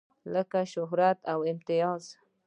[0.33, 2.03] لکه شهرت او امتياز.